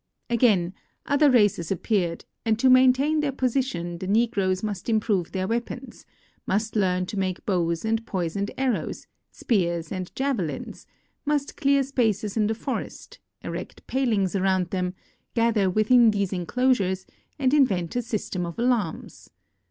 Again, 0.31 0.73
other 1.05 1.29
races 1.29 1.71
appeared, 1.71 2.25
and 2.43 2.57
to 2.57 2.71
maintain 2.71 3.19
their 3.19 3.31
position 3.31 3.99
the 3.99 4.07
negroes 4.07 4.63
must 4.63 4.89
improve 4.89 5.31
their 5.31 5.47
weapons, 5.47 6.07
must 6.47 6.75
learn 6.75 7.05
to 7.05 7.19
make 7.19 7.45
bows 7.45 7.85
and 7.85 8.03
poisoned 8.03 8.49
arrows, 8.57 9.05
spears 9.29 9.91
and 9.91 10.11
javelins, 10.15 10.87
must 11.23 11.55
clear 11.55 11.83
spaces 11.83 12.35
in 12.35 12.47
the 12.47 12.55
forest, 12.55 13.19
erect 13.43 13.85
palings 13.85 14.35
around 14.35 14.71
them, 14.71 14.95
gather 15.35 15.69
within 15.69 16.09
these 16.09 16.33
enclosures, 16.33 17.05
and 17.37 17.53
invent 17.53 17.95
a 17.95 18.01
system 18.01 18.43
of 18.43 18.57
alarms. 18.57 19.29